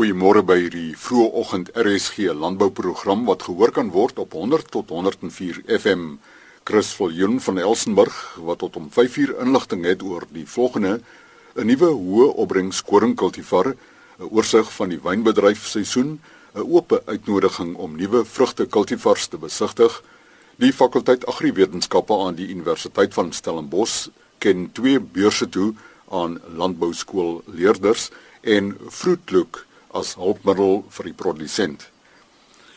Goeiemôre 0.00 0.40
by 0.40 0.54
hierdie 0.56 0.94
vroegoggend 0.96 1.66
RSG 1.76 2.30
landbouprogram 2.32 3.26
wat 3.28 3.42
gehoor 3.44 3.68
kan 3.76 3.90
word 3.92 4.16
op 4.22 4.32
100 4.32 4.70
tot 4.72 4.88
104 4.88 5.58
FM. 5.76 6.14
Chris 6.64 6.94
Viljoen 6.96 7.36
van 7.44 7.60
Elsenburg 7.60 8.16
wat 8.40 8.62
tot 8.64 8.78
om 8.80 8.88
5uur 8.88 9.34
inligting 9.44 9.84
het 9.84 10.00
oor 10.00 10.24
die 10.32 10.46
volgende: 10.48 11.02
'n 11.52 11.66
nuwe 11.68 11.92
hoë 11.92 12.30
opbrengs 12.32 12.80
koringkultivar, 12.80 13.76
'n 13.76 14.30
oorsig 14.32 14.72
van 14.72 14.88
die 14.88 15.00
wynbedryf 15.04 15.68
seisoen, 15.68 16.20
'n 16.54 16.64
oop 16.64 17.02
uitnodiging 17.04 17.76
om 17.76 17.96
nuwe 17.96 18.24
vrugtekultivars 18.24 19.26
te 19.26 19.36
besigtig. 19.36 20.02
Die 20.56 20.72
fakulteit 20.72 21.26
Agriwetenskappe 21.26 22.16
aan 22.16 22.34
die 22.34 22.48
Universiteit 22.48 23.14
van 23.14 23.32
Stellenbosch 23.32 24.08
ken 24.38 24.72
twee 24.72 25.00
beurse 25.00 25.48
toe 25.48 25.74
aan 26.08 26.40
landbouskool 26.56 27.42
leerders 27.44 28.10
en 28.40 28.78
Fruitlook 28.88 29.68
as 29.92 30.14
hulpmiddel 30.14 30.84
vir 30.88 31.04
die 31.04 31.16
produsent. 31.16 31.90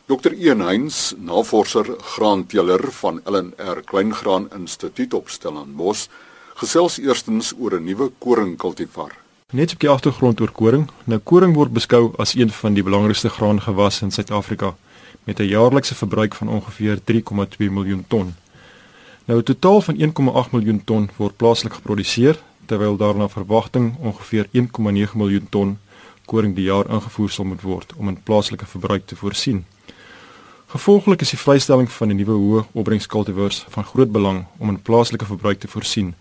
Dr. 0.06 0.34
Ian 0.36 0.62
Heinz, 0.62 1.14
navorser 1.18 1.96
graanteeler 2.14 2.92
van 2.92 3.22
LNR 3.24 3.84
Kleingraan 3.88 4.50
Instituut 4.52 5.14
op 5.14 5.30
Stellenbosch, 5.30 6.08
gesels 6.60 6.98
eerstens 7.00 7.54
oor 7.60 7.80
'n 7.80 7.84
nuwe 7.84 8.12
koringkultivar. 8.20 9.12
Net 9.52 9.74
op 9.74 9.80
die 9.80 9.90
agtergrond 9.90 10.42
oor 10.42 10.52
koring. 10.52 10.90
Nou 11.06 11.20
koring 11.20 11.56
word 11.56 11.74
beskou 11.74 12.14
as 12.18 12.34
een 12.36 12.50
van 12.50 12.74
die 12.74 12.84
belangrikste 12.84 13.30
graangewasse 13.30 14.04
in 14.04 14.12
Suid-Afrika 14.12 14.76
met 15.24 15.40
'n 15.40 15.48
jaarlikse 15.48 15.96
verbruik 15.96 16.36
van 16.36 16.48
ongeveer 16.48 17.00
3,2 17.04 17.72
miljoen 17.72 18.06
ton. 18.08 18.36
Nou 19.26 19.40
'n 19.40 19.44
totaal 19.44 19.82
van 19.82 19.96
1,8 20.00 20.52
miljoen 20.52 20.84
ton 20.84 21.10
word 21.18 21.38
plaaslik 21.38 21.74
geproduseer 21.74 22.40
terwyl 22.66 22.98
daar 22.98 23.16
na 23.16 23.30
verwagting 23.30 23.96
ongeveer 24.00 24.48
1,9 24.52 25.18
miljoen 25.18 25.48
ton 25.50 25.80
koring 26.26 26.56
die 26.56 26.70
jaar 26.70 26.90
ingevoer 26.90 27.30
sal 27.30 27.46
moet 27.46 27.62
word 27.62 27.94
om 27.98 28.10
in 28.12 28.20
plaaslike 28.24 28.66
verbruik 28.66 29.06
te 29.06 29.16
voorsien. 29.16 29.64
Gevolglik 30.74 31.22
is 31.22 31.30
die 31.30 31.38
vrystelling 31.38 31.90
van 31.92 32.10
die 32.10 32.18
nuwe 32.18 32.34
hoë 32.34 32.62
opbrengskultivars 32.74 33.60
van 33.76 33.86
groot 33.86 34.12
belang 34.12 34.40
om 34.58 34.72
in 34.72 34.80
plaaslike 34.82 35.28
verbruik 35.30 35.60
te 35.62 35.70
voorsien, 35.70 36.16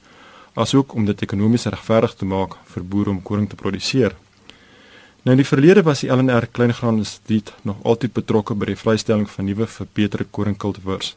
asook 0.55 0.93
om 0.93 1.07
dit 1.09 1.23
ekonomies 1.25 1.65
regverdig 1.73 2.13
te 2.21 2.29
maak 2.29 2.59
vir 2.75 2.85
boere 2.85 3.15
om 3.15 3.23
koring 3.23 3.49
te 3.49 3.57
produseer. 3.57 4.13
Nou 5.23 5.37
in 5.37 5.41
die 5.41 5.49
verlede 5.49 5.85
was 5.87 6.03
die 6.03 6.11
LNR 6.13 6.51
Kleingraan 6.53 7.01
Instituut 7.01 7.55
nog 7.63 7.81
altyd 7.83 8.13
betrokke 8.13 8.55
by 8.59 8.73
die 8.73 8.77
vrystelling 8.77 9.29
van 9.31 9.48
nuwe 9.48 9.67
verbeterde 9.71 10.27
koringkultivars, 10.31 11.15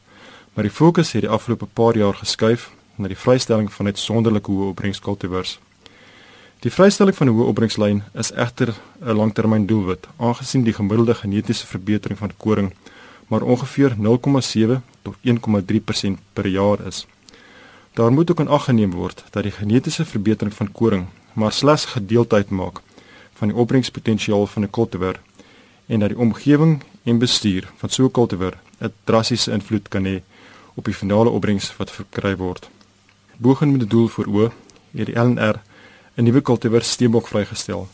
maar 0.53 0.63
die 0.63 0.75
fokus 0.79 1.11
het 1.11 1.25
die 1.25 1.31
afgelope 1.37 1.67
paar 1.67 1.97
jaar 1.97 2.15
geskuif 2.15 2.69
na 2.95 3.09
die 3.11 3.19
vrystelling 3.19 3.67
van 3.73 3.91
uitsonderlike 3.91 4.51
hoë 4.51 4.69
opbrengskultivars. 4.71 5.57
Die 6.65 6.73
vrystelling 6.73 7.13
van 7.13 7.27
'n 7.29 7.33
hoë 7.37 7.45
opbrengslyn 7.51 7.99
is 8.21 8.31
egter 8.31 8.73
'n 8.73 9.15
langtermyndoelwit, 9.15 10.07
aangesien 10.17 10.63
die 10.63 10.73
gemiddelde 10.73 11.13
genetiese 11.13 11.65
verbetering 11.67 12.17
van 12.17 12.31
koring 12.37 12.73
maar 13.27 13.41
ongeveer 13.41 13.95
0,7 13.97 14.81
tot 15.01 15.15
1,3% 15.21 16.17
per 16.33 16.47
jaar 16.47 16.87
is. 16.87 17.07
Daar 17.93 18.11
moet 18.11 18.31
ook 18.31 18.39
in 18.39 18.47
ag 18.47 18.63
geneem 18.63 18.91
word 18.91 19.23
dat 19.29 19.43
die 19.43 19.51
genetiese 19.51 20.05
verbetering 20.05 20.55
van 20.55 20.71
koring 20.71 21.05
maar 21.33 21.51
slegs 21.51 21.85
gedeelte 21.85 22.35
uitmaak 22.35 22.81
van 23.33 23.47
die 23.47 23.57
opbrengspotensiaal 23.57 24.47
van 24.47 24.63
'n 24.63 24.69
kultivar 24.69 25.19
en 25.85 25.99
dat 25.99 26.09
die 26.09 26.17
omgewing 26.17 26.83
en 27.03 27.17
bestuur 27.17 27.69
van 27.75 27.89
so 27.89 28.03
'n 28.05 28.11
kultivar 28.11 28.53
'n 28.81 28.93
drastiese 29.03 29.51
invloed 29.51 29.87
kan 29.87 30.05
hê 30.05 30.21
op 30.73 30.85
die 30.85 30.93
finale 30.93 31.29
opbrengs 31.29 31.75
wat 31.77 31.91
verkry 31.91 32.35
word. 32.35 32.69
Bogen 33.37 33.71
met 33.71 33.79
die 33.79 33.89
doel 33.89 34.07
voor 34.07 34.25
oë 34.25 34.51
het 34.91 35.05
die 35.05 35.19
LNR 35.19 35.61
'n 36.15 36.23
nuwe 36.23 36.41
kultivar 36.41 36.83
steenbok 36.83 37.27
vrygestel. 37.27 37.87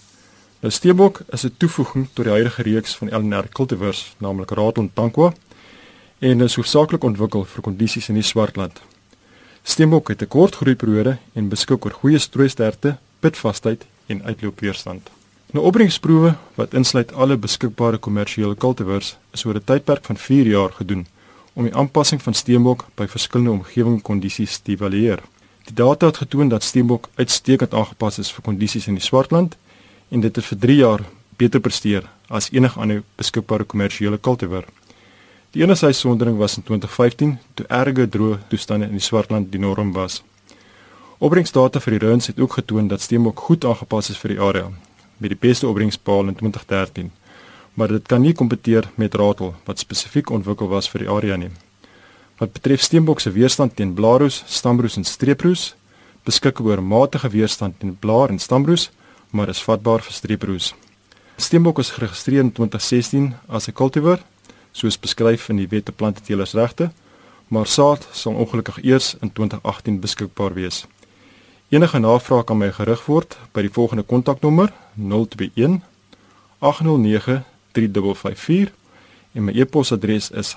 Nou 0.62 0.72
steenbok 0.74 1.22
is 1.30 1.44
'n 1.46 1.54
toevoeging 1.58 2.08
tot 2.14 2.26
die 2.26 2.34
huidige 2.34 2.62
reeks 2.62 2.96
van 2.96 3.10
LNR 3.10 3.48
kultivars, 3.48 4.16
naamlik 4.18 4.50
Ratel 4.50 4.84
en 4.84 4.94
Tankwa, 4.94 5.34
en 6.20 6.42
is 6.42 6.56
hoofsaaklik 6.56 7.04
ontwikkel 7.04 7.46
vir 7.46 7.62
kondisies 7.62 8.10
in 8.10 8.16
die 8.16 8.24
Swartland. 8.24 8.82
Steenbok 9.64 10.08
het 10.08 10.22
'n 10.22 10.28
kort 10.28 10.56
groeiperiode 10.56 11.18
en 11.34 11.50
beskik 11.50 11.86
oor 11.86 11.92
goeie 11.92 12.18
strooisterkte, 12.20 12.98
pitvasheid 13.20 13.86
en 14.06 14.24
uitloopweerstand. 14.24 15.10
Nou 15.52 15.66
opbrengsproewe 15.66 16.36
wat 16.56 16.74
insluit 16.74 17.14
alle 17.14 17.38
beskikbare 17.38 17.98
kommersiële 17.98 18.56
kultivars 18.56 19.18
is 19.31 19.46
oor 19.46 19.56
'n 19.56 19.64
tydperk 19.64 20.06
van 20.06 20.18
4 20.18 20.48
jaar 20.48 20.72
gedoen 20.72 21.08
om 21.54 21.64
die 21.64 21.76
aanpassing 21.76 22.22
van 22.22 22.34
steenbok 22.34 22.86
by 22.96 23.08
verskillende 23.08 23.52
omgewingskondisies 23.52 24.58
te 24.58 24.72
evalueer. 24.72 25.20
Die 25.72 25.84
data 25.84 26.06
het 26.06 26.18
getoon 26.18 26.50
dat 26.50 26.64
steenbok 26.64 27.08
uitstekend 27.16 27.74
aangepas 27.74 28.18
is 28.20 28.32
vir 28.36 28.44
kondisies 28.44 28.88
in 28.92 28.98
die 29.00 29.04
Swartland 29.04 29.54
en 30.09 30.20
dit 30.20 30.36
het 30.36 30.46
vir 30.46 30.58
3 30.66 30.76
jaar 30.76 31.04
beter 31.40 31.64
presteer 31.64 32.09
as 32.28 32.50
enige 32.52 32.80
ander 32.80 33.00
beskikbare 33.16 33.64
kommersiële 33.64 34.18
kultivar. 34.18 34.68
Die 35.56 35.64
enigste 35.64 35.86
uitsondering 35.86 36.36
was 36.38 36.58
in 36.58 36.68
2015 36.68 37.38
toe 37.54 37.66
erge 37.70 38.10
droë 38.18 38.42
toestande 38.52 38.92
in 38.92 39.00
die 39.00 39.06
Swartland 39.08 39.48
die 39.52 39.64
norm 39.64 39.96
was. 39.96 40.20
Opbrengsdata 41.24 41.80
vir 41.80 41.96
die 41.98 42.04
runs 42.04 42.28
het 42.28 42.44
ook 42.44 42.60
getoon 42.60 42.92
dat 42.92 43.08
steenbok 43.08 43.40
goed 43.40 43.66
aangepas 43.66 44.12
is 44.12 44.20
vir 44.20 44.36
die 44.36 44.42
area 44.52 44.68
met 45.24 45.31
die 45.31 45.42
beste 45.48 45.72
opbrengspaal 45.72 46.28
in 46.28 46.36
2013 46.36 47.12
maar 47.80 47.88
dit 47.88 48.08
kan 48.08 48.22
nie 48.22 48.36
kompeteer 48.36 48.92
met 48.96 49.16
ratel 49.16 49.56
wat 49.64 49.80
spesifiek 49.80 50.36
ontwikkel 50.36 50.68
was 50.68 50.92
vir 50.92 51.06
die 51.06 51.14
area 51.16 51.40
nie. 51.40 51.54
Wat 52.41 52.52
betref 52.52 52.81
steenbok 52.81 53.19
se 53.19 53.31
weerstand 53.31 53.75
teen 53.75 53.94
blaarroes, 53.94 54.44
stamroes 54.47 54.96
en 54.97 55.03
streeproes, 55.06 55.75
beskik 56.25 56.59
oor 56.59 56.79
matige 56.84 57.29
weerstand 57.29 57.75
teen 57.79 57.91
blaar 58.02 58.29
en 58.34 58.40
stamroes, 58.40 58.88
maar 59.29 59.50
is 59.53 59.62
vatbaar 59.62 60.02
vir 60.02 60.16
streeproes. 60.16 60.72
Steenbok 61.38 61.80
is 61.84 61.91
geregistreer 61.94 62.41
in 62.41 62.50
2016 62.51 63.35
as 63.47 63.68
'n 63.68 63.74
cultivar, 63.74 64.24
soos 64.72 64.97
beskryf 65.00 65.50
in 65.50 65.56
die 65.57 65.68
Wet 65.68 65.90
op 65.90 65.97
Planteteelersregte, 65.97 66.91
maar 67.47 67.68
saad 67.68 68.07
sal 68.12 68.34
ongelukkig 68.34 68.84
eers 68.84 69.16
in 69.22 69.31
2018 69.34 70.00
beskikbaar 70.00 70.53
wees. 70.53 70.85
Enige 71.69 72.00
navraag 72.00 72.44
kan 72.44 72.57
my 72.57 72.72
gerig 72.72 73.06
word 73.06 73.38
by 73.51 73.62
die 73.62 73.74
volgende 73.74 74.03
kontaknommer 74.03 74.74
021 74.96 75.81
809 76.59 77.44
3554 77.72 78.74
en 79.34 79.44
my 79.44 79.53
e-posadres 79.53 80.31
is 80.31 80.56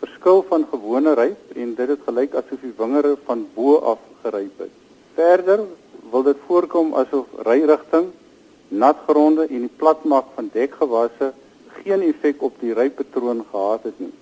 verskil 0.00 0.42
van 0.48 0.66
gewone 0.72 1.12
ryp 1.20 1.54
en 1.54 1.76
dit 1.78 1.92
het 1.94 2.02
gelyk 2.08 2.34
asof 2.34 2.66
die 2.66 2.74
wingerde 2.80 3.14
van 3.30 3.46
bo 3.54 3.78
af 3.94 4.02
geryp 4.24 4.66
het. 4.66 4.74
Verder 5.14 5.62
wil 6.10 6.26
dit 6.26 6.42
voorkom 6.48 6.90
asof 6.98 7.30
ryrigting, 7.46 8.10
natgronde 8.72 9.46
en 9.46 9.66
die 9.66 9.76
platmaak 9.76 10.32
van 10.34 10.48
dekgewasse 10.52 11.32
geen 11.82 12.02
effek 12.08 12.42
op 12.42 12.54
die 12.60 12.72
rypatroon 12.74 13.44
gehad 13.50 13.84
het 13.88 13.98
nie. 14.00 14.12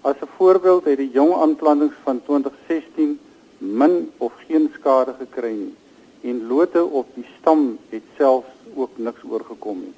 As 0.00 0.16
'n 0.20 0.34
voorbeeld 0.36 0.84
het 0.84 0.98
die 0.98 1.10
jong 1.10 1.32
aanplantings 1.34 1.96
van 2.04 2.20
2016 2.24 3.18
min 3.58 4.10
of 4.18 4.32
geen 4.48 4.70
skade 4.74 5.14
gekry 5.18 5.52
nie 5.52 5.74
en 6.30 6.46
lote 6.46 6.84
op 6.84 7.06
die 7.14 7.26
stam 7.38 7.78
het 7.88 8.02
selfs 8.16 8.52
ook 8.74 8.98
niks 8.98 9.22
oorgekom 9.30 9.78
nie. 9.78 9.94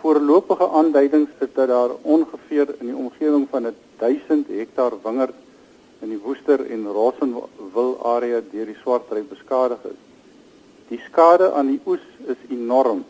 Voorlopige 0.00 0.68
aanduidings 0.68 1.30
is 1.38 1.48
dat 1.54 1.68
daar 1.68 1.90
ongeveer 2.02 2.74
in 2.78 2.86
die 2.86 2.96
omgewing 2.96 3.46
van 3.50 3.66
1000 3.98 4.46
hektaar 4.48 4.92
wingerd 5.02 5.34
in 6.00 6.08
die 6.08 6.20
Woester 6.24 6.70
en 6.70 6.86
Rossenwil 6.86 7.98
area 8.02 8.40
deur 8.52 8.66
die 8.66 8.78
swartry 8.82 9.22
beskadig 9.28 9.84
is. 9.84 10.09
Die 10.90 10.98
skade 11.06 11.52
aan 11.54 11.68
die 11.70 11.80
oes 11.86 12.02
is 12.26 12.38
enorm 12.50 13.04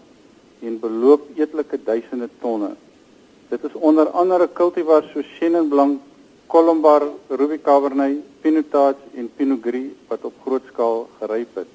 en 0.60 0.74
beloop 0.82 1.30
etlike 1.40 1.78
duisende 1.84 2.28
tonne. 2.42 2.74
Dit 3.48 3.64
is 3.64 3.74
onder 3.74 4.10
andere 4.12 4.48
cultivars 4.52 5.08
so 5.14 5.22
Chenin 5.38 5.70
Blanc, 5.72 6.00
Colombar, 6.46 7.06
Ruby 7.28 7.58
Cabernet, 7.58 8.20
Pinotage 8.42 9.00
en 9.16 9.30
Pinot 9.36 9.62
Gris 9.64 9.96
wat 10.08 10.28
op 10.28 10.36
groot 10.44 10.68
skaal 10.72 11.06
geryp 11.22 11.56
het. 11.62 11.72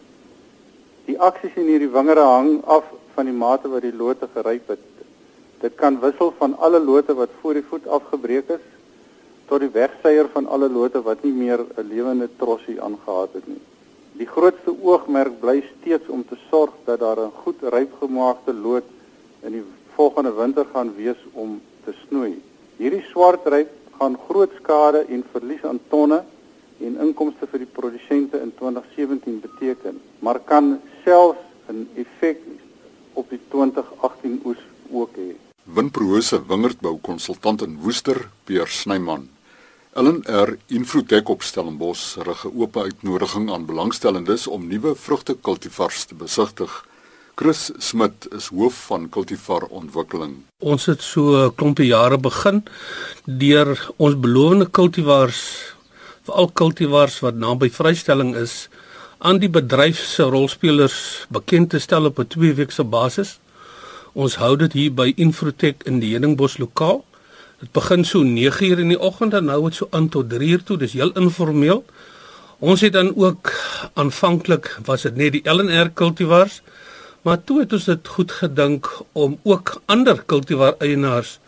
Die 1.10 1.18
aksies 1.20 1.58
in 1.58 1.72
hierdie 1.74 1.90
wingerde 1.90 2.22
hang 2.22 2.62
af 2.70 2.86
van 3.18 3.26
die 3.26 3.34
mate 3.34 3.70
wat 3.74 3.82
die 3.82 3.96
lote 3.96 4.30
geryp 4.38 4.76
het. 4.76 4.88
Dit 5.62 5.76
kan 5.82 6.00
wissel 6.06 6.34
van 6.38 6.58
alle 6.58 6.80
lote 6.80 7.18
wat 7.18 7.34
voor 7.42 7.58
die 7.58 7.66
voet 7.70 7.88
afgebreek 7.88 8.50
is 8.60 8.74
tot 9.50 9.62
die 9.62 9.74
wegseier 9.74 10.30
van 10.34 10.46
alle 10.46 10.70
lote 10.70 11.02
wat 11.02 11.24
nie 11.24 11.34
meer 11.34 11.66
'n 11.66 11.90
lewende 11.90 12.30
trossie 12.38 12.82
aangehad 12.82 13.34
het 13.34 13.48
nie. 13.48 13.62
Die 14.16 14.28
grootste 14.28 14.72
oogmerk 14.72 15.42
bly 15.42 15.58
steeds 15.80 16.08
om 16.08 16.22
te 16.24 16.38
sorg 16.50 16.72
dat 16.86 17.00
daar 17.00 17.20
'n 17.20 17.32
goed 17.44 17.60
rypgemaakte 17.62 18.54
loot 18.54 18.88
in 19.44 19.52
die 19.52 19.64
volgende 19.96 20.34
winter 20.34 20.66
gaan 20.74 20.96
wees 20.96 21.20
om 21.34 21.62
te 21.84 21.94
snoei. 22.08 22.42
Hierdie 22.78 23.04
swart 23.12 23.48
ryp 23.48 23.72
gaan 24.00 24.18
groot 24.28 24.52
skade 24.62 25.06
en 25.10 25.24
verlies 25.32 25.64
aan 25.64 25.80
tonne 25.90 26.24
en 26.80 26.98
inkomste 27.00 27.48
vir 27.48 27.60
die 27.60 27.74
produsente 27.78 28.40
in 28.40 28.52
2017 28.56 29.40
beteken, 29.40 30.02
maar 30.20 30.40
kan 30.40 30.80
selfs 31.04 31.40
'n 31.68 31.88
effek 31.96 32.40
op 33.14 33.30
die 33.30 33.40
2018 33.50 34.42
oes 34.46 34.62
ook 34.92 35.16
hê. 35.16 35.36
Winprose 35.64 36.46
wingerdbou 36.48 36.98
konsultant 37.02 37.62
in 37.62 37.80
Woester, 37.82 38.30
Peer 38.44 38.68
Snyman. 38.68 39.35
LNR 39.96 40.58
Infrotech 40.68 41.30
op 41.32 41.44
Stellenbosch 41.48 42.18
rig 42.28 42.42
'n 42.46 42.52
oop 42.60 42.78
uitnodiging 42.78 43.52
aan 43.52 43.66
belangstellendes 43.66 44.48
om 44.48 44.68
nuwe 44.68 44.96
vrugtekultivars 44.96 46.04
te 46.04 46.16
besigtig. 46.16 46.86
Chris 47.36 47.72
Smit 47.78 48.28
is 48.36 48.48
hoof 48.48 48.76
van 48.86 49.10
Cultivar 49.10 49.64
Ontwikkeling. 49.64 50.34
Ons 50.60 50.86
het 50.86 51.02
so 51.02 51.46
'n 51.46 51.56
klompie 51.56 51.88
jare 51.88 52.18
begin 52.18 52.64
deur 53.26 53.92
ons 53.96 54.20
belowende 54.20 54.70
cultivars, 54.70 55.74
veral 56.24 56.52
cultivars 56.54 57.20
wat 57.20 57.36
naby 57.36 57.70
vrystelling 57.70 58.36
is, 58.36 58.68
aan 59.18 59.40
die 59.40 59.50
bedryf 59.50 60.00
se 60.00 60.24
rolspelers 60.24 61.26
bekend 61.30 61.70
te 61.70 61.80
stel 61.80 62.06
op 62.06 62.20
'n 62.20 62.28
tweeweekse 62.28 62.84
basis. 62.84 63.40
Ons 64.14 64.36
hou 64.36 64.58
dit 64.58 64.74
hier 64.74 64.94
by 64.94 65.14
Infrotech 65.16 65.76
in 65.86 66.00
die 66.00 66.14
Heningbos 66.14 66.58
lokaal. 66.58 67.06
Dit 67.60 67.72
begin 67.72 68.06
so 68.06 68.24
9:00 68.24 68.80
in 68.80 68.88
die 68.88 69.00
oggend 69.00 69.34
en 69.34 69.46
nou 69.46 69.66
het 69.66 69.76
so 69.76 69.88
aan 69.92 70.10
tot 70.10 70.30
3:00 70.30 70.64
toe. 70.64 70.78
Dis 70.78 70.94
heel 70.94 71.12
informeel. 71.12 71.86
Ons 72.60 72.82
het 72.82 72.94
dan 72.94 73.16
ook 73.16 73.54
aanvanklik 73.94 74.80
was 74.86 75.02
dit 75.02 75.16
net 75.16 75.32
die 75.32 75.50
LNR 75.50 75.94
cultivars 75.94 76.62
Maar 77.26 77.40
toe 77.42 77.64
het 77.64 77.72
ons 77.74 77.88
dit 77.90 78.08
goed 78.08 78.32
gedink 78.32 78.88
om 79.18 79.40
ook 79.50 79.72
ander 79.90 80.20
kultivar 80.30 80.76
eienaars 80.78 81.40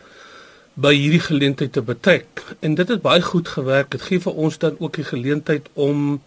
by 0.74 0.90
hierdie 0.90 1.22
geleentheid 1.22 1.70
te 1.76 1.82
betrek 1.86 2.42
en 2.66 2.74
dit 2.74 2.88
het 2.90 3.02
baie 3.04 3.22
goed 3.22 3.46
gewerk. 3.48 3.92
Dit 3.94 4.02
gee 4.08 4.18
vir 4.24 4.34
ons 4.34 4.58
dan 4.58 4.74
ook 4.82 4.98
die 4.98 5.06
geleentheid 5.06 5.68
om 5.78 6.18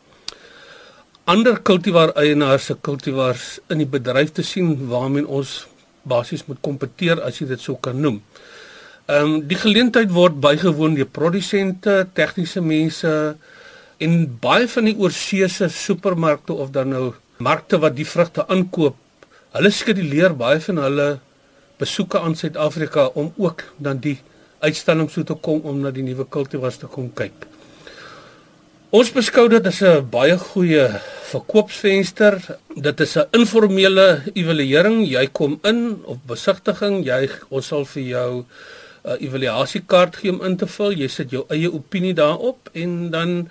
ander 1.27 1.59
kultivar 1.59 2.13
eienaars 2.15 2.69
se 2.71 2.77
kultivars 2.79 3.49
in 3.67 3.83
die 3.83 3.89
bedryf 3.97 4.31
te 4.39 4.45
sien 4.47 4.71
waarmee 4.87 5.27
ons 5.27 5.65
basies 6.07 6.47
moet 6.47 6.63
kompeteer 6.63 7.19
as 7.19 7.43
jy 7.43 7.49
dit 7.51 7.59
sou 7.59 7.75
kan 7.75 7.99
noem. 7.99 8.21
Ehm 9.11 9.33
um, 9.33 9.47
die 9.47 9.59
geleentheid 9.59 10.11
word 10.15 10.39
bygewoon 10.39 10.95
deur 10.95 11.09
produsente, 11.11 12.07
tegniese 12.15 12.61
mense 12.63 13.35
en 13.99 14.13
baie 14.39 14.67
van 14.71 14.87
die 14.87 14.95
oorseese 14.97 15.67
supermarkte 15.69 16.53
of 16.53 16.71
dan 16.71 16.93
nou 16.95 17.13
markte 17.37 17.77
wat 17.81 17.95
die 17.97 18.07
vrugte 18.07 18.47
aankoop 18.47 18.95
Hulle 19.51 19.67
skeduleer 19.75 20.31
baie 20.39 20.61
van 20.63 20.77
hulle 20.79 21.05
besoeke 21.81 22.19
aan 22.23 22.37
Suid-Afrika 22.39 23.09
om 23.19 23.33
ook 23.35 23.65
dan 23.83 23.97
die 23.99 24.15
uitstalling 24.63 25.09
toe 25.11 25.25
te 25.27 25.35
kom 25.35 25.65
om 25.67 25.81
na 25.83 25.91
die 25.91 26.05
nuwe 26.05 26.23
kultivars 26.23 26.77
te 26.79 26.87
kom 26.87 27.09
kyk. 27.17 27.49
Ons 28.95 29.11
beskou 29.11 29.49
dit 29.51 29.67
as 29.67 29.81
'n 29.81 30.07
baie 30.07 30.37
goeie 30.37 30.87
verkoopsvenster. 31.33 32.39
Dit 32.75 33.01
is 33.01 33.17
'n 33.17 33.27
informele 33.33 34.23
evaluering. 34.33 35.03
Jy 35.03 35.27
kom 35.27 35.59
in 35.63 35.99
op 36.05 36.19
besigtiging, 36.27 37.03
jy 37.03 37.29
ons 37.49 37.67
sal 37.67 37.85
vir 37.85 38.03
jou 38.03 38.45
'n 39.03 39.09
uh, 39.09 39.21
evaluasiekaart 39.21 40.15
gee 40.15 40.31
om 40.31 40.42
in 40.45 40.57
te 40.57 40.68
vul. 40.68 40.92
Jy 40.92 41.07
sit 41.07 41.30
jou 41.31 41.45
eie 41.50 41.71
opinie 41.71 42.13
daarop 42.13 42.69
en 42.74 43.09
dan 43.09 43.50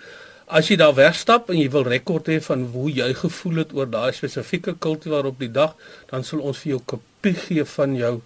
As 0.51 0.67
jy 0.67 0.75
daar 0.81 0.97
wegstap 0.99 1.47
en 1.53 1.59
jy 1.61 1.69
wil 1.71 1.85
rekord 1.87 2.27
hê 2.27 2.41
van 2.43 2.65
hoe 2.73 2.89
jy 2.91 3.13
gevoel 3.15 3.61
het 3.63 3.75
oor 3.79 3.87
daai 3.87 4.11
spesifieke 4.11 4.73
kultivar 4.83 5.29
op 5.29 5.37
die 5.39 5.51
dag, 5.55 5.77
dan 6.11 6.27
sal 6.27 6.41
ons 6.43 6.59
vir 6.65 6.73
jou 6.73 6.81
kopie 6.91 7.37
gee 7.39 7.65
van 7.77 7.95
jou 7.95 8.17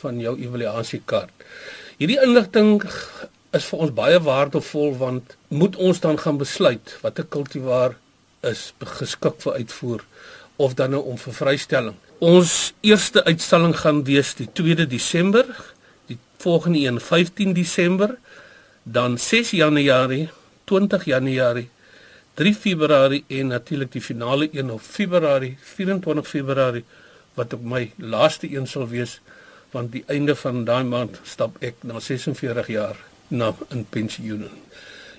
van 0.00 0.16
jou 0.20 0.32
evaluasiekaart. 0.40 1.44
Hierdie 2.00 2.16
inligting 2.24 2.80
is 3.54 3.68
vir 3.68 3.84
ons 3.84 3.92
baie 4.00 4.22
waardevol 4.28 4.96
want 5.02 5.36
moet 5.52 5.76
ons 5.76 6.00
dan 6.00 6.16
gaan 6.22 6.40
besluit 6.40 6.96
watter 7.04 7.28
kultivar 7.36 7.98
is 8.48 8.70
geskik 8.96 9.36
vir 9.44 9.60
uitvoer 9.60 10.08
of 10.56 10.74
dan 10.80 10.96
nou 10.96 11.02
om 11.12 11.20
vir 11.20 11.36
vrystelling. 11.36 12.00
Ons 12.24 12.72
eerste 12.80 13.24
uitstalling 13.28 13.76
gaan 13.76 14.04
wees 14.08 14.32
die 14.38 14.48
2de 14.48 14.88
Desember, 14.88 15.44
volgende 16.44 16.86
een 16.86 17.00
15 17.00 17.52
Desember, 17.52 18.18
dan 18.82 19.18
6 19.18 19.50
Januarie, 19.50 20.28
20 20.64 21.04
Januarie 21.04 21.68
3 22.34 22.54
Februarie 22.54 23.24
en 23.28 23.46
natuurlik 23.46 23.92
die 23.92 24.02
finale 24.02 24.48
een 24.52 24.70
op 24.70 24.80
Februarie 24.80 25.56
24 25.62 26.28
Februarie 26.28 26.84
wat 27.34 27.52
op 27.54 27.62
my 27.62 27.92
laaste 27.96 28.50
een 28.56 28.66
sal 28.66 28.88
wees 28.90 29.20
want 29.70 29.92
die 29.92 30.02
einde 30.06 30.34
van 30.38 30.64
daai 30.66 30.82
maand 30.86 31.20
stap 31.22 31.56
ek 31.62 31.86
na 31.86 32.02
46 32.02 32.66
jaar 32.74 32.98
na 33.28 33.54
'n 33.70 33.86
pensioen. 33.90 34.48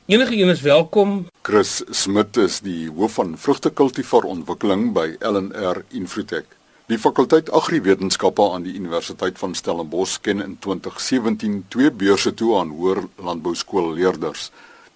Enige 0.05 0.35
een 0.37 0.49
is 0.49 0.61
welkom. 0.61 1.27
Chris 1.41 1.83
Smit 1.89 2.37
is 2.37 2.59
die 2.59 2.89
hoof 2.89 3.13
van 3.13 3.37
vrugtekultivar 3.37 4.23
ontwikkeling 4.23 4.93
by 4.93 5.15
LNR 5.19 5.83
Infotech. 5.89 6.54
Die 6.85 6.99
fakulteit 7.01 7.47
Agriwetenskappe 7.49 8.43
aan 8.53 8.61
die 8.67 8.75
Universiteit 8.77 9.39
van 9.41 9.55
Stellenbosch 9.57 10.19
ken 10.21 10.41
in 10.43 10.57
2017 10.61 11.63
twee 11.73 11.89
beurse 11.89 12.33
toe 12.37 12.59
aan 12.59 12.69
hoër 12.77 12.99
landbouskoolleerders 13.17 14.51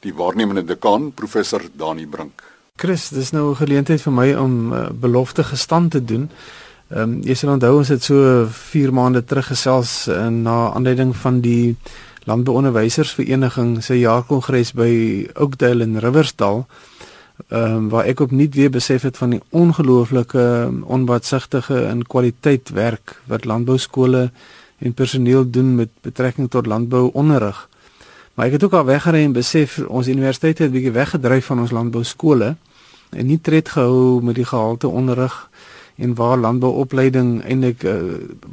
die 0.05 0.13
waarnemende 0.13 0.61
dekaan 0.69 1.07
professor 1.17 1.65
Dani 1.73 2.05
Brink. 2.05 2.43
Chris, 2.77 3.09
dis 3.09 3.31
nou 3.33 3.49
'n 3.49 3.55
geleentheid 3.55 4.01
vir 4.01 4.13
my 4.13 4.33
om 4.33 4.73
uh, 4.73 4.89
belofte 4.93 5.43
gestand 5.43 5.91
te 5.91 6.03
doen. 6.05 6.29
Ehm 6.89 7.01
um, 7.01 7.21
jy 7.25 7.33
sal 7.33 7.53
onthou 7.57 7.77
ons 7.77 7.87
het 7.87 8.03
so 8.03 8.45
4 8.45 8.93
maande 8.93 9.25
terug 9.25 9.47
gesels 9.47 10.07
uh, 10.07 10.27
na 10.27 10.71
aanleiding 10.73 11.15
van 11.15 11.41
die 11.41 11.75
landbouonderwysersvereniging 12.23 13.83
se 13.83 13.99
jaarkongres 13.99 14.73
by 14.73 15.27
Oakdale 15.33 15.83
in 15.83 15.97
Riversdal. 15.97 16.67
Ehm 17.47 17.75
um, 17.75 17.89
waar 17.89 18.05
ek 18.05 18.19
opnuut 18.19 18.55
weer 18.55 18.69
besef 18.69 19.01
het 19.01 19.17
van 19.17 19.29
die 19.29 19.41
ongelooflike 19.49 20.71
onwatsigtige 20.83 21.85
en 21.85 22.07
kwaliteit 22.07 22.69
werk 22.69 23.21
wat 23.25 23.45
landbouskole 23.45 24.31
en 24.77 24.93
personeel 24.93 25.49
doen 25.49 25.75
met 25.75 25.89
betrekking 26.01 26.49
tot 26.49 26.65
landbouonderrig. 26.65 27.69
Maar 28.33 28.45
ek 28.45 28.51
het 28.51 28.63
ook 28.63 28.73
al 28.73 28.85
weggery 28.85 29.23
en 29.23 29.31
besef 29.31 29.79
ons 29.87 30.07
universiteit 30.07 30.57
het 30.57 30.71
bietjie 30.71 30.91
weggedryf 30.91 31.45
van 31.45 31.59
ons 31.59 31.71
landbou 31.71 32.03
skole 32.03 32.55
en 33.09 33.25
nie 33.25 33.39
tred 33.41 33.69
gehou 33.69 34.21
met 34.23 34.35
die 34.35 34.45
gehalte 34.45 34.87
onderrig 34.87 35.49
en 35.95 36.15
waar 36.15 36.37
landbouopleiding 36.37 37.43
eintlik 37.43 37.83
uh, 37.83 37.95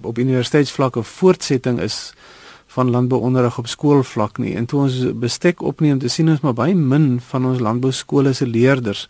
op 0.02 0.18
universiteitsvlak 0.18 0.96
'n 0.96 1.02
voortsetting 1.02 1.80
is 1.80 2.14
van 2.76 2.90
landbouonderrig 2.92 3.58
op 3.58 3.68
skoolvlak 3.72 4.38
nie. 4.42 4.54
En 4.56 4.66
toe 4.68 4.82
ons 4.84 4.96
bestek 5.16 5.62
opneem 5.64 5.98
te 6.02 6.12
sien 6.12 6.28
ons 6.28 6.42
maar 6.44 6.56
baie 6.56 6.74
min 6.76 7.16
van 7.30 7.48
ons 7.48 7.62
landbou 7.64 7.92
skole 7.92 8.34
se 8.36 8.46
leerders 8.46 9.06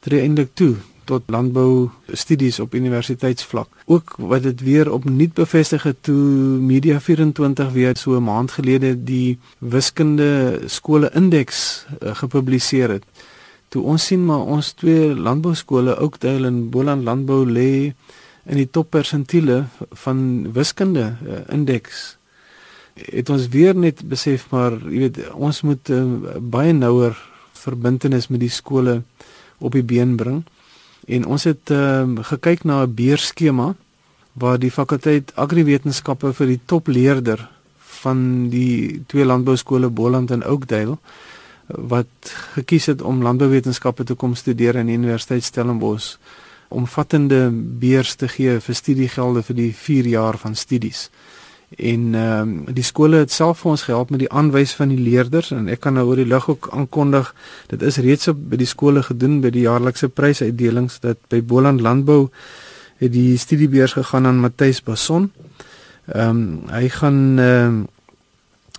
tree 0.00 0.24
eintlik 0.24 0.54
toe 0.56 0.74
tot 1.10 1.26
landbou 1.32 1.90
studies 2.14 2.60
op 2.62 2.74
universiteitsvlak. 2.78 3.68
Ook 3.90 4.14
wat 4.30 4.44
dit 4.46 4.62
weer 4.62 4.92
opnuut 4.92 5.34
bevestig 5.34 5.82
het 5.88 5.98
toe 6.06 6.14
Media 6.70 7.00
24 7.00 7.72
weer 7.74 7.96
so 7.96 8.16
'n 8.16 8.24
maand 8.24 8.50
gelede 8.50 8.94
die 9.04 9.38
wiskunde 9.58 10.60
skole 10.66 11.10
indeks 11.14 11.86
uh, 12.02 12.14
gepubliseer 12.14 12.88
het. 12.88 13.04
Toe 13.68 13.82
ons 13.82 14.06
sien 14.06 14.24
maar 14.24 14.46
ons 14.46 14.72
twee 14.72 15.14
landbou 15.14 15.54
skole 15.54 16.00
Oakdale 16.00 16.46
en 16.46 16.70
Boland 16.70 17.04
Landbou 17.04 17.44
lê 17.46 17.94
in 18.46 18.56
die 18.56 18.70
top 18.70 18.90
persentiele 18.90 19.64
van 19.90 20.52
wiskunde 20.52 21.16
uh, 21.26 21.42
indeks 21.48 22.19
het 22.94 23.30
ons 23.30 23.48
weer 23.48 23.76
net 23.76 24.02
besef 24.08 24.46
maar 24.50 24.76
jy 24.84 25.06
weet 25.06 25.20
ons 25.32 25.62
moet 25.62 25.90
uh, 25.90 26.04
baie 26.40 26.72
nouer 26.72 27.16
verbintenis 27.60 28.28
met 28.28 28.40
die 28.40 28.52
skole 28.52 29.02
op 29.58 29.72
die 29.76 29.84
been 29.84 30.16
bring. 30.16 30.44
En 31.06 31.26
ons 31.26 31.44
het 31.44 31.70
uh, 31.70 32.08
gekyk 32.32 32.64
na 32.64 32.82
'n 32.82 32.94
beurskema 32.94 33.74
waar 34.32 34.58
die 34.58 34.70
fakulteit 34.70 35.32
agriwetenskappe 35.34 36.32
vir 36.32 36.46
die 36.46 36.60
topleerder 36.64 37.48
van 38.00 38.48
die 38.50 39.02
twee 39.06 39.24
landbouskole 39.24 39.88
Boland 39.88 40.30
en 40.30 40.44
Oakdale 40.44 40.98
wat 41.66 42.32
gekies 42.54 42.86
het 42.86 43.02
om 43.02 43.22
landbouwetenskappe 43.22 44.04
te 44.04 44.14
kom 44.14 44.34
studeer 44.34 44.78
aan 44.78 44.86
die 44.90 44.96
Universiteit 44.98 45.44
Stellenbosch 45.44 46.16
omvattende 46.68 47.50
beurs 47.52 48.14
te 48.14 48.28
gee 48.28 48.60
vir 48.60 48.74
studiegelde 48.74 49.42
vir 49.42 49.56
die 49.56 49.72
4 49.74 50.06
jaar 50.06 50.38
van 50.38 50.54
studies 50.54 51.08
en 51.78 52.14
ehm 52.14 52.48
um, 52.48 52.74
die 52.74 52.84
skole 52.84 53.16
het 53.16 53.32
self 53.32 53.60
vir 53.62 53.70
ons 53.70 53.82
gehelp 53.82 54.10
met 54.10 54.20
die 54.20 54.32
aanwys 54.32 54.72
van 54.74 54.88
die 54.88 54.98
leerders 54.98 55.50
en 55.54 55.68
ek 55.68 55.80
kan 55.80 55.94
nou 55.94 56.08
oor 56.08 56.16
die 56.16 56.26
lig 56.26 56.48
ook 56.48 56.68
aankondig 56.72 57.34
dit 57.70 57.82
is 57.82 57.96
reeds 57.96 58.28
op 58.28 58.40
by 58.50 58.56
die 58.56 58.66
skole 58.66 59.02
gedoen 59.02 59.40
by 59.40 59.50
die 59.54 59.68
jaarlikse 59.68 60.08
prysuitdelings 60.08 60.98
dat 61.00 61.18
by 61.28 61.42
Boland 61.42 61.80
Landbou 61.80 62.28
het 63.00 63.12
die 63.12 63.38
studiebeurs 63.38 63.92
gegaan 63.96 64.26
aan 64.26 64.40
Matthys 64.40 64.82
Bason. 64.82 65.32
Ehm 66.04 66.28
um, 66.28 66.42
hy 66.68 66.88
gaan 66.88 67.38
ehm 67.38 67.66
um, 67.66 67.88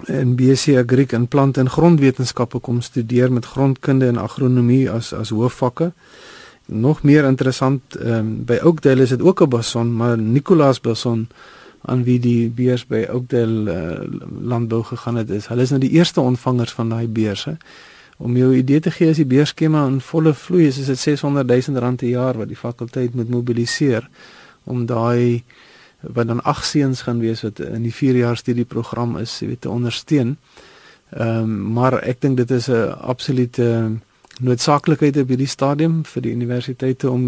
in 0.08 0.36
BSc 0.36 0.78
Agriek 0.82 1.12
in 1.12 1.28
plant 1.28 1.58
en 1.58 1.70
grondwetenskappe 1.70 2.60
kom 2.60 2.82
studeer 2.82 3.32
met 3.32 3.46
grondkunde 3.46 4.08
en 4.08 4.18
agronomie 4.18 4.90
as 4.90 5.14
as 5.14 5.30
hoofvakke. 5.30 5.92
Nog 6.66 7.04
meer 7.04 7.24
interessant 7.24 7.96
ehm 7.96 8.14
um, 8.14 8.46
by 8.46 8.60
Oakdale 8.64 9.02
is 9.02 9.10
dit 9.10 9.22
ook 9.22 9.42
'n 9.42 9.50
Bason, 9.50 9.96
maar 9.96 10.18
Nicolaas 10.18 10.82
Bason 10.82 11.28
aan 11.82 12.04
wie 12.04 12.20
die 12.22 12.50
beurs 12.50 12.86
by 12.86 13.06
Oakdale 13.10 13.74
uh, 13.74 14.20
landbou 14.42 14.84
gegaan 14.84 15.16
het 15.16 15.30
is. 15.30 15.48
Hulle 15.50 15.66
is 15.66 15.74
nou 15.74 15.80
die 15.82 15.94
eerste 15.98 16.22
ontvangers 16.22 16.74
van 16.78 16.90
daai 16.94 17.08
beurse. 17.08 17.58
Om 18.22 18.38
jou 18.38 18.52
idee 18.56 18.80
te 18.80 18.92
gee 18.94 19.10
as 19.10 19.18
die 19.18 19.26
beurskema 19.26 19.88
in 19.90 19.98
volle 20.06 20.34
vloei 20.38 20.68
is, 20.68 20.78
is 20.78 20.92
dit 20.94 21.00
600 21.00 21.48
000 21.48 21.82
rand 21.82 22.04
per 22.04 22.10
jaar 22.10 22.38
wat 22.38 22.52
die 22.52 22.60
fakulteit 22.60 23.16
moet 23.18 23.30
mobiliseer 23.30 24.10
om 24.70 24.86
daai 24.86 25.44
wat 26.02 26.28
dan 26.28 26.42
ag 26.50 26.64
seuns 26.66 27.02
gaan 27.06 27.20
wees 27.22 27.42
wat 27.46 27.60
in 27.62 27.84
die 27.86 27.94
4 27.94 28.16
jaar 28.16 28.38
studieprogram 28.38 29.18
is, 29.22 29.40
jy 29.42 29.52
weet 29.54 29.62
te 29.66 29.70
ondersteun. 29.70 30.38
Ehm 31.12 31.44
um, 31.44 31.74
maar 31.74 32.00
ek 32.00 32.22
dink 32.22 32.38
dit 32.38 32.52
is 32.52 32.70
'n 32.70 32.94
absolute 33.02 33.62
uh, 33.62 33.90
noodsaaklikheid 34.40 35.18
op 35.18 35.28
hierdie 35.34 35.50
stadium 35.50 36.02
vir 36.06 36.22
die 36.22 36.32
universiteite 36.32 37.10
om 37.10 37.24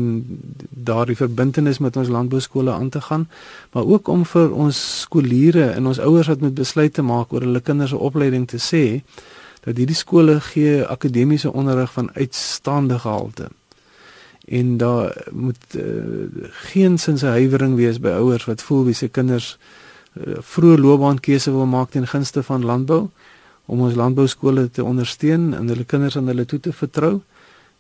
daardie 0.84 1.16
verbintenis 1.16 1.80
met 1.80 1.98
ons 1.98 2.12
landbouskole 2.12 2.72
aan 2.72 2.90
te 2.90 3.02
gaan, 3.02 3.28
maar 3.72 3.86
ook 3.86 4.08
om 4.08 4.26
vir 4.26 4.52
ons 4.52 4.80
skooliere 5.02 5.70
en 5.72 5.88
ons 5.88 6.00
ouers 6.00 6.28
wat 6.28 6.42
moet 6.42 6.56
besluite 6.56 7.02
maak 7.02 7.34
oor 7.34 7.46
hulle 7.46 7.62
kinders 7.62 7.94
se 7.94 7.98
opleiding 7.98 8.48
te 8.48 8.60
sê 8.62 9.02
dat 9.64 9.78
hierdie 9.78 9.96
skole 9.96 10.40
gee 10.44 10.84
akademiese 10.84 11.52
onderrig 11.52 11.92
van 11.92 12.10
uitstaande 12.14 13.00
gehalte. 13.00 13.48
En 14.46 14.78
daar 14.78 15.28
moet 15.32 15.76
uh, 15.76 15.84
geen 16.52 16.98
sinse 16.98 17.26
huiwering 17.26 17.76
wees 17.76 18.00
by 18.00 18.12
ouers 18.20 18.46
wat 18.46 18.62
voel 18.62 18.84
wie 18.90 18.96
se 18.98 19.08
kinders 19.08 19.58
uh, 20.20 20.36
vroeë 20.40 20.82
loopbaankeuse 20.84 21.52
wil 21.52 21.66
maak 21.66 21.96
ten 21.96 22.08
gunste 22.08 22.44
van 22.44 22.66
landbou 22.66 23.08
om 23.66 23.82
ons 23.82 23.96
landbouskole 23.96 24.68
te 24.72 24.84
ondersteun 24.84 25.54
en 25.56 25.68
hulle 25.72 25.88
kinders 25.88 26.18
aan 26.18 26.28
hulle 26.28 26.46
toe 26.46 26.60
te 26.60 26.74
vertrou 26.76 27.22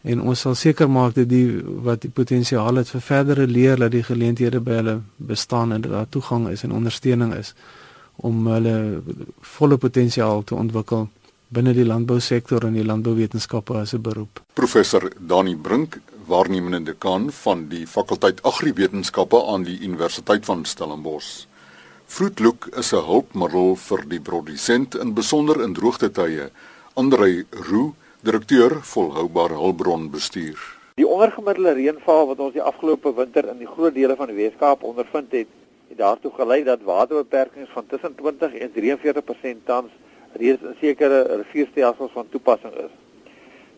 en 0.03 0.21
ons 0.21 0.39
sal 0.39 0.55
seker 0.55 0.89
maak 0.91 1.15
dat 1.15 1.29
die 1.31 1.61
wat 1.85 2.01
die 2.03 2.11
potensiaal 2.11 2.81
het 2.81 2.91
vir 2.91 3.01
verdere 3.01 3.47
leer 3.47 3.79
dat 3.79 3.91
die 3.91 4.03
geleenthede 4.03 4.59
by 4.59 4.79
hulle 4.81 4.95
bestaan 5.17 5.71
en 5.71 5.81
dat 5.81 5.91
daar 5.91 6.09
toegang 6.09 6.49
is 6.51 6.63
en 6.63 6.75
ondersteuning 6.75 7.33
is 7.33 7.53
om 8.15 8.47
hulle 8.47 8.75
volle 9.55 9.77
potensiaal 9.77 10.43
te 10.43 10.55
ontwikkel 10.55 11.07
binne 11.53 11.73
die 11.77 11.85
landbousektor 11.85 12.65
en 12.67 12.77
die 12.77 12.85
landbouwetenskappe 12.85 13.77
as 13.77 13.93
'n 13.93 14.01
beroep. 14.01 14.41
Professor 14.53 15.11
Dani 15.19 15.55
Brink, 15.55 15.99
waarnemende 16.27 16.83
dekaan 16.83 17.31
van 17.31 17.67
die 17.69 17.87
fakulteit 17.87 18.43
Agriwetenskappe 18.43 19.43
aan 19.47 19.63
die 19.63 19.79
Universiteit 19.79 20.45
van 20.45 20.65
Stellenbosch. 20.65 21.45
Fruitlook 22.07 22.67
is 22.77 22.93
'n 22.93 23.05
hulpmiddel 23.05 23.75
vir 23.75 24.03
die 24.07 24.19
produsent 24.19 24.95
in 24.95 25.13
besonder 25.13 25.61
in 25.61 25.73
droogtetye. 25.73 26.51
Andrei 26.93 27.45
Roo, 27.49 27.95
direkteur 28.23 28.77
volhoubare 28.87 29.57
hulpbron 29.59 30.05
bestuur. 30.11 30.59
Die 30.95 31.07
ondergemiddelde 31.07 31.73
reënval 31.75 32.29
wat 32.29 32.39
ons 32.45 32.53
die 32.55 32.61
afgelope 32.63 33.11
winter 33.17 33.49
in 33.51 33.57
die 33.59 33.67
groot 33.67 33.91
dele 33.97 34.15
van 34.15 34.31
die 34.31 34.37
Weskaap 34.37 34.85
ondervind 34.87 35.35
het, 35.35 35.49
het 35.89 35.99
daartoe 35.99 36.31
gelei 36.37 36.61
dat 36.63 36.85
waterbeperkings 36.87 37.73
van 37.73 37.89
tussen 37.91 38.15
20 38.21 38.55
en 38.63 38.71
43% 38.77 39.59
tans 39.67 39.91
reeds 40.39 40.63
in 40.63 40.79
sekere 40.79 41.19
rivierstelsels 41.41 42.15
van 42.15 42.31
toepassing 42.31 42.79
is. 42.85 42.95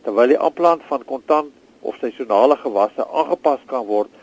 Terwyl 0.05 0.35
die 0.35 0.39
aanplant 0.39 0.85
van 0.91 1.09
kontant 1.09 1.49
of 1.81 1.97
seisonale 1.97 2.61
gewasse 2.61 3.09
aangepas 3.09 3.65
kan 3.65 3.89
word 3.89 4.13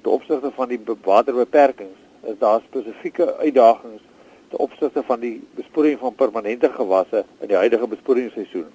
te 0.00 0.08
opsigte 0.16 0.54
van 0.56 0.72
die 0.72 0.80
waterbeperkings, 1.04 2.00
is 2.24 2.40
daar 2.40 2.64
spesifieke 2.64 3.34
uitdagings 3.36 4.00
te 4.48 4.56
opsigte 4.56 5.04
van 5.12 5.20
die 5.20 5.36
besproeiing 5.60 6.00
van 6.00 6.16
permanente 6.16 6.72
gewasse 6.72 7.26
in 7.42 7.52
die 7.52 7.60
huidige 7.60 7.96
besproeiingsseisoen. 7.98 8.70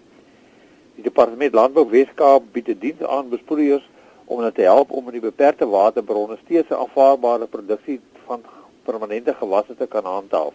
Die 0.96 1.04
departement 1.04 1.56
landbou 1.58 1.86
Weskaap 1.90 2.44
bied 2.54 2.68
'n 2.70 2.80
diens 2.80 3.02
aan 3.02 3.30
besproeiers 3.30 3.86
om 4.26 4.40
hulle 4.40 4.52
te 4.52 4.62
help 4.62 4.92
om 4.92 5.08
in 5.08 5.18
die 5.20 5.30
beperkte 5.30 5.66
waterbronne 5.68 6.38
steeds 6.46 6.70
'n 6.70 6.82
aanvaarbare 6.84 7.48
produksie 7.48 8.00
van 8.26 8.44
permanente 8.84 9.34
gewasse 9.34 9.76
te 9.76 9.88
kan 9.88 10.06
handhaaf. 10.06 10.54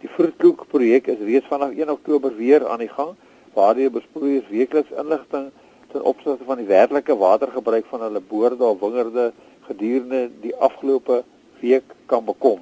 Die 0.00 0.08
Vroetkoek 0.08 0.66
projek 0.68 1.06
is 1.06 1.18
reeds 1.18 1.46
vanaf 1.46 1.70
1 1.70 1.90
Oktober 1.90 2.36
weer 2.36 2.68
aan 2.68 2.78
die 2.78 2.88
gang 2.88 3.16
waar 3.54 3.74
die 3.74 3.90
besproeiers 3.90 4.48
weekliks 4.48 4.90
inligting 4.90 5.50
ten 5.92 6.02
opsigte 6.02 6.44
van 6.44 6.56
die 6.56 6.66
werklike 6.66 7.16
watergebruik 7.16 7.86
van 7.86 8.00
hulle 8.00 8.20
boorde 8.20 8.64
of 8.64 8.80
wingerde 8.80 9.32
gedurende 9.68 10.30
die 10.40 10.56
afgelope 10.56 11.24
week 11.60 11.84
kan 12.06 12.24
bekom 12.24 12.60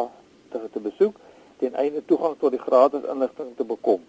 te, 0.51 0.59
te 0.73 0.81
besoek 0.81 1.17
ten 1.63 1.75
einde 1.75 2.05
toegang 2.05 2.37
tot 2.41 2.51
die 2.53 2.61
gratis 2.61 3.03
inligting 3.13 3.57
te 3.57 3.65
bekom 3.65 4.01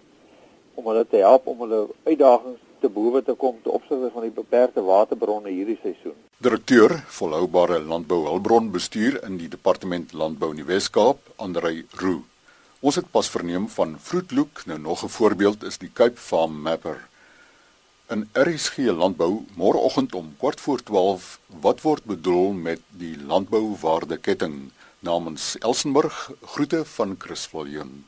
om 0.77 0.87
hulle 0.91 1.03
te 1.09 1.21
help 1.25 1.49
om 1.49 1.65
hulle 1.65 1.81
uitdagings 2.05 2.61
te 2.81 2.89
bowe 2.93 3.23
te 3.25 3.33
kom 3.33 3.57
te 3.63 3.73
opsigte 3.73 4.11
van 4.13 4.27
die 4.27 4.33
beperkte 4.33 4.83
waterbronne 4.85 5.49
hierdie 5.49 5.79
seisoen. 5.81 6.15
Direkteur 6.45 6.93
volhoubare 7.19 7.79
landbou 7.81 8.19
hulpbron 8.27 8.69
bestuur 8.71 9.17
in 9.25 9.39
die 9.41 9.49
departement 9.49 10.13
landbou 10.13 10.51
in 10.53 10.61
die 10.61 10.67
Wes-Kaap, 10.67 11.17
Andrei 11.41 11.85
Roo. 12.01 12.21
Ons 12.85 12.99
het 13.01 13.09
pas 13.11 13.29
verneem 13.33 13.65
van 13.73 13.95
Vroetlook, 13.97 14.65
nou 14.69 14.77
nog 14.79 15.03
'n 15.03 15.09
voorbeeld 15.09 15.63
is 15.63 15.77
die 15.77 15.89
Cape 15.93 16.21
Farm 16.29 16.61
Mapper. 16.61 17.07
In 18.09 18.29
RSG 18.33 18.77
landbou 18.77 19.45
môreoggend 19.55 20.13
om 20.15 20.35
4:15 20.39 21.39
wat 21.61 21.81
word 21.81 22.03
bedoel 22.05 22.53
met 22.53 22.81
die 22.89 23.17
landbouwaardeketting 23.19 24.71
Namens 24.99 25.57
Elsenburg 25.59 26.31
groete 26.41 26.85
van 26.85 27.15
Chris 27.17 27.45
Viljoen. 27.45 28.07